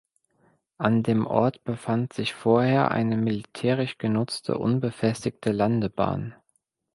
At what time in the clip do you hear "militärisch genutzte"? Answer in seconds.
3.17-4.57